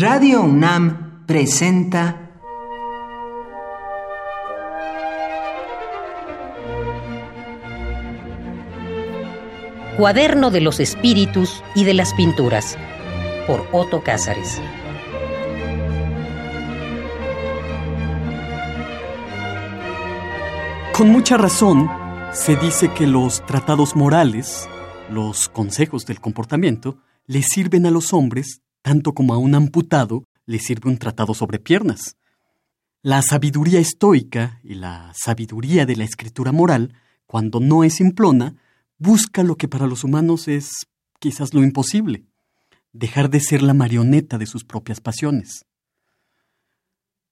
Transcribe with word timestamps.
Radio 0.00 0.40
UNAM 0.40 1.26
presenta 1.26 2.30
Cuaderno 9.98 10.50
de 10.50 10.62
los 10.62 10.80
Espíritus 10.80 11.62
y 11.74 11.84
de 11.84 11.92
las 11.92 12.14
Pinturas 12.14 12.78
por 13.46 13.68
Otto 13.72 14.02
Cázares. 14.02 14.58
Con 20.96 21.10
mucha 21.10 21.36
razón, 21.36 21.90
se 22.32 22.56
dice 22.56 22.88
que 22.88 23.06
los 23.06 23.44
tratados 23.44 23.94
morales, 23.94 24.66
los 25.10 25.50
consejos 25.50 26.06
del 26.06 26.20
comportamiento, 26.22 26.96
le 27.26 27.42
sirven 27.42 27.84
a 27.84 27.90
los 27.90 28.14
hombres 28.14 28.62
tanto 28.82 29.12
como 29.12 29.34
a 29.34 29.38
un 29.38 29.54
amputado 29.54 30.24
le 30.46 30.58
sirve 30.58 30.90
un 30.90 30.98
tratado 30.98 31.34
sobre 31.34 31.58
piernas. 31.58 32.16
La 33.02 33.22
sabiduría 33.22 33.80
estoica 33.80 34.60
y 34.62 34.74
la 34.74 35.12
sabiduría 35.14 35.86
de 35.86 35.96
la 35.96 36.04
escritura 36.04 36.52
moral, 36.52 36.94
cuando 37.26 37.60
no 37.60 37.84
es 37.84 37.94
simplona, 37.94 38.56
busca 38.98 39.42
lo 39.42 39.56
que 39.56 39.68
para 39.68 39.86
los 39.86 40.04
humanos 40.04 40.48
es 40.48 40.70
quizás 41.18 41.54
lo 41.54 41.62
imposible, 41.62 42.24
dejar 42.92 43.30
de 43.30 43.40
ser 43.40 43.62
la 43.62 43.74
marioneta 43.74 44.38
de 44.38 44.46
sus 44.46 44.64
propias 44.64 45.00
pasiones. 45.00 45.64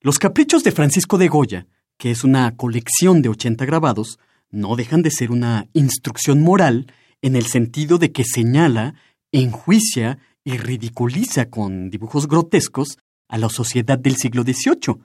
Los 0.00 0.18
caprichos 0.18 0.62
de 0.62 0.72
Francisco 0.72 1.18
de 1.18 1.28
Goya, 1.28 1.66
que 1.96 2.12
es 2.12 2.22
una 2.22 2.56
colección 2.56 3.20
de 3.20 3.28
80 3.28 3.64
grabados, 3.66 4.18
no 4.50 4.76
dejan 4.76 5.02
de 5.02 5.10
ser 5.10 5.30
una 5.30 5.66
instrucción 5.72 6.40
moral 6.40 6.92
en 7.20 7.34
el 7.34 7.46
sentido 7.46 7.98
de 7.98 8.12
que 8.12 8.24
señala, 8.24 8.94
enjuicia 9.32 10.18
y 10.44 10.56
ridiculiza 10.56 11.50
con 11.50 11.90
dibujos 11.90 12.26
grotescos 12.26 12.98
a 13.28 13.38
la 13.38 13.48
sociedad 13.48 13.98
del 13.98 14.16
siglo 14.16 14.42
XVIII. 14.42 14.96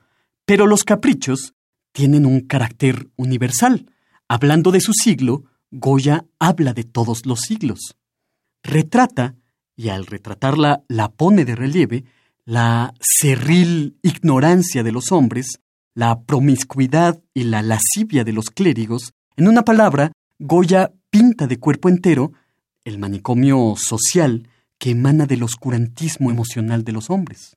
Pero 0.44 0.66
los 0.66 0.84
caprichos 0.84 1.54
tienen 1.92 2.26
un 2.26 2.40
carácter 2.40 3.08
universal. 3.16 3.90
Hablando 4.28 4.70
de 4.72 4.80
su 4.80 4.92
siglo, 4.92 5.44
Goya 5.70 6.26
habla 6.38 6.72
de 6.72 6.84
todos 6.84 7.26
los 7.26 7.40
siglos. 7.40 7.96
Retrata, 8.62 9.36
y 9.76 9.88
al 9.88 10.06
retratarla 10.06 10.84
la 10.88 11.10
pone 11.12 11.44
de 11.44 11.56
relieve, 11.56 12.04
la 12.44 12.94
cerril 13.00 13.96
ignorancia 14.02 14.82
de 14.82 14.92
los 14.92 15.12
hombres, 15.12 15.60
la 15.94 16.22
promiscuidad 16.22 17.22
y 17.32 17.44
la 17.44 17.62
lascivia 17.62 18.24
de 18.24 18.32
los 18.32 18.50
clérigos. 18.50 19.12
En 19.36 19.48
una 19.48 19.64
palabra, 19.64 20.12
Goya 20.38 20.92
pinta 21.10 21.46
de 21.46 21.58
cuerpo 21.58 21.88
entero 21.88 22.32
el 22.84 22.98
manicomio 22.98 23.74
social 23.76 24.48
que 24.84 24.90
emana 24.90 25.24
del 25.24 25.42
oscurantismo 25.42 26.30
emocional 26.30 26.84
de 26.84 26.92
los 26.92 27.08
hombres. 27.08 27.56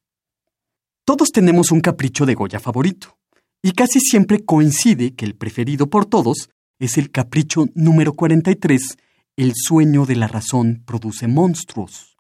Todos 1.03 1.33
tenemos 1.33 1.73
un 1.73 1.81
capricho 1.81 2.25
de 2.25 2.35
Goya 2.35 2.61
favorito, 2.61 3.17
y 3.61 3.73
casi 3.73 3.99
siempre 3.99 4.45
coincide 4.45 5.13
que 5.13 5.25
el 5.25 5.35
preferido 5.35 5.89
por 5.89 6.05
todos 6.05 6.49
es 6.79 6.97
el 6.97 7.11
capricho 7.11 7.65
número 7.75 8.13
43, 8.13 8.97
El 9.35 9.51
sueño 9.55 10.05
de 10.05 10.15
la 10.15 10.29
razón 10.29 10.83
produce 10.85 11.27
monstruos, 11.27 12.15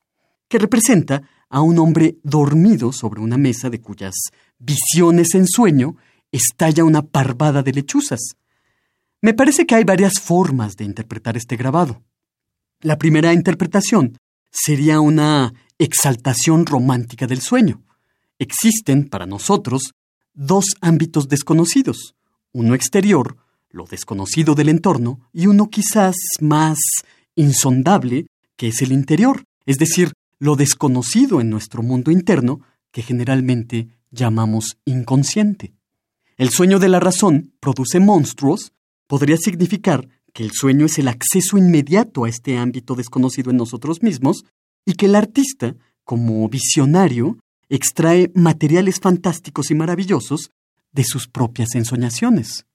que 0.49 0.59
representa 0.59 1.21
a 1.47 1.61
un 1.61 1.79
hombre 1.79 2.17
dormido 2.23 2.91
sobre 2.91 3.21
una 3.21 3.37
mesa 3.37 3.69
de 3.69 3.79
cuyas 3.79 4.13
visiones 4.59 5.35
en 5.35 5.47
sueño 5.47 5.95
estalla 6.33 6.83
una 6.83 7.01
parvada 7.01 7.63
de 7.63 7.71
lechuzas. 7.71 8.35
Me 9.21 9.33
parece 9.33 9.65
que 9.65 9.75
hay 9.75 9.85
varias 9.85 10.19
formas 10.19 10.75
de 10.75 10.83
interpretar 10.83 11.37
este 11.37 11.55
grabado. 11.55 12.03
La 12.81 12.97
primera 12.97 13.31
interpretación 13.31 14.17
sería 14.59 14.99
una 14.99 15.53
exaltación 15.77 16.65
romántica 16.65 17.27
del 17.27 17.41
sueño. 17.41 17.83
Existen, 18.39 19.07
para 19.07 19.27
nosotros, 19.27 19.93
dos 20.33 20.65
ámbitos 20.81 21.29
desconocidos, 21.29 22.15
uno 22.53 22.73
exterior, 22.73 23.37
lo 23.69 23.85
desconocido 23.85 24.55
del 24.55 24.69
entorno, 24.69 25.19
y 25.31 25.45
uno 25.45 25.69
quizás 25.69 26.15
más 26.41 26.79
insondable, 27.35 28.25
que 28.55 28.69
es 28.69 28.81
el 28.81 28.91
interior, 28.91 29.43
es 29.65 29.77
decir, 29.77 30.13
lo 30.39 30.55
desconocido 30.55 31.39
en 31.39 31.49
nuestro 31.49 31.83
mundo 31.83 32.09
interno, 32.09 32.61
que 32.91 33.03
generalmente 33.03 33.89
llamamos 34.09 34.77
inconsciente. 34.85 35.73
El 36.37 36.49
sueño 36.49 36.79
de 36.79 36.89
la 36.89 36.99
razón 36.99 37.53
produce 37.59 37.99
monstruos, 37.99 38.71
podría 39.05 39.37
significar 39.37 40.07
que 40.37 40.43
el 40.43 40.51
sueño 40.51 40.85
es 40.85 40.99
el 40.99 41.07
acceso 41.07 41.57
inmediato 41.57 42.23
a 42.23 42.29
este 42.29 42.59
ámbito 42.59 42.93
desconocido 42.93 43.49
en 43.49 43.57
nosotros 43.57 44.03
mismos 44.03 44.45
y 44.85 44.93
que 44.93 45.07
el 45.07 45.15
artista, 45.15 45.75
como 46.03 46.47
visionario, 46.47 47.39
extrae 47.69 48.31
materiales 48.35 48.99
fantásticos 48.99 49.71
y 49.71 49.73
maravillosos 49.73 50.51
de 50.91 51.03
sus 51.05 51.27
propias 51.27 51.73
ensoñaciones. 51.73 52.67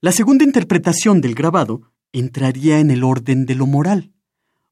La 0.00 0.12
segunda 0.12 0.44
interpretación 0.44 1.20
del 1.20 1.34
grabado 1.34 1.92
entraría 2.10 2.78
en 2.78 2.90
el 2.90 3.04
orden 3.04 3.44
de 3.44 3.56
lo 3.56 3.66
moral. 3.66 4.10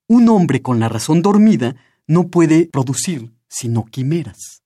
Un 0.07 0.31
hombre 0.31 0.63
con 0.63 0.81
la 0.81 0.89
razón 0.89 1.21
dormida 1.21 1.77
no 2.07 2.29
puede 2.29 2.71
producir 2.73 3.31
sino 3.47 3.85
quimeras. 3.85 4.63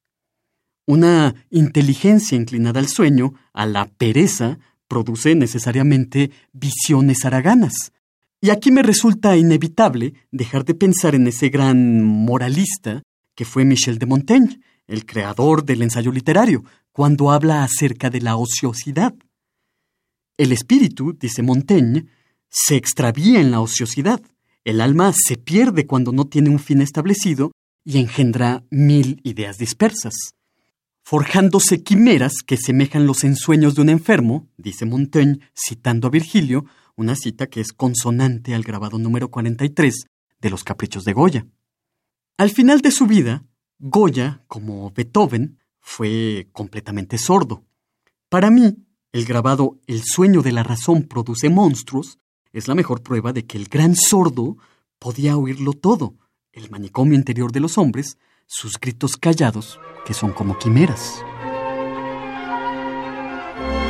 Una 0.87 1.35
inteligencia 1.51 2.37
inclinada 2.37 2.79
al 2.79 2.87
sueño, 2.87 3.35
a 3.53 3.67
la 3.67 3.87
pereza, 3.87 4.61
produce 4.89 5.35
necesariamente 5.35 6.31
visiones 6.53 7.25
haraganas. 7.25 7.93
Y 8.41 8.51
aquí 8.51 8.71
me 8.71 8.83
resulta 8.83 9.37
inevitable 9.37 10.15
dejar 10.31 10.65
de 10.65 10.75
pensar 10.75 11.15
en 11.15 11.27
ese 11.27 11.49
gran 11.49 12.03
moralista 12.03 13.03
que 13.35 13.45
fue 13.45 13.65
Michel 13.65 13.99
de 13.99 14.07
Montaigne, 14.07 14.61
el 14.87 15.05
creador 15.05 15.65
del 15.65 15.83
ensayo 15.83 16.13
literario, 16.13 16.65
cuando 16.93 17.31
habla 17.31 17.65
acerca 17.65 18.09
de 18.09 18.21
la 18.21 18.37
ociosidad. 18.37 19.15
El 20.39 20.53
espíritu, 20.53 21.17
dice 21.19 21.43
Montaigne, 21.43 22.07
se 22.49 22.77
extravía 22.77 23.41
en 23.41 23.51
la 23.51 23.61
ociosidad. 23.61 24.21
El 24.65 24.81
alma 24.81 25.13
se 25.13 25.37
pierde 25.37 25.87
cuando 25.87 26.13
no 26.13 26.27
tiene 26.27 26.51
un 26.51 26.59
fin 26.59 26.81
establecido 26.81 27.53
y 27.85 27.99
engendra 27.99 28.65
mil 28.71 29.21
ideas 29.23 29.59
dispersas 29.59 30.36
forjándose 31.07 31.85
quimeras 31.85 32.43
que 32.45 32.57
semejan 32.57 33.07
los 33.07 33.23
ensueños 33.23 33.77
de 33.77 33.83
un 33.83 33.91
enfermo, 33.91 34.49
dice 34.57 34.87
Montaigne, 34.87 35.39
citando 35.55 36.09
a 36.09 36.11
Virgilio, 36.11 36.65
una 36.97 37.15
cita 37.15 37.47
que 37.47 37.61
es 37.61 37.73
consonante 37.73 38.57
al 38.57 38.65
grabado 38.65 38.99
número 38.99 39.31
43 39.31 40.09
de 40.41 40.51
Los 40.51 40.65
Caprichos 40.65 41.05
de 41.05 41.13
Goya. 41.13 41.47
Al 42.37 42.51
final 42.51 42.81
de 42.81 42.91
su 42.91 43.07
vida, 43.07 43.45
Goya, 43.79 44.43
como 44.49 44.91
Beethoven, 44.91 45.61
fue 45.81 46.49
completamente 46.51 47.19
sordo. 47.19 47.63
Para 48.29 48.51
mí, 48.51 48.75
el 49.13 49.27
grabado 49.27 49.79
El 49.87 50.03
sueño 50.03 50.43
de 50.43 50.51
la 50.51 50.65
razón 50.65 51.05
produce 51.05 51.49
monstruos 51.49 52.19
es 52.53 52.67
la 52.67 52.75
mejor 52.75 53.05
prueba 53.05 53.33
de 53.33 53.47
que 53.47 53.59
el 53.59 53.69
gran 53.69 53.95
sordo 53.95 54.57
podía 54.99 55.37
oírlo 55.37 55.73
todo, 55.73 56.17
el 56.51 56.69
manicomio 56.69 57.17
interior 57.17 57.53
de 57.53 57.61
los 57.61 57.79
hombres, 57.79 58.19
sus 58.49 58.81
gritos 58.81 59.17
callados, 59.17 59.79
que 60.07 60.15
son 60.15 60.33
como 60.33 60.57
quimeras. 60.57 61.23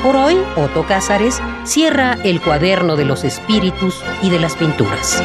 Por 0.03 0.17
hoy, 0.17 0.39
Otto 0.57 0.87
Cázares 0.87 1.41
cierra 1.65 2.17
el 2.25 2.41
cuaderno 2.41 2.97
de 2.97 3.05
los 3.05 3.25
espíritus 3.25 4.03
y 4.23 4.31
de 4.31 4.41
las 4.41 4.57
pinturas. 4.57 5.23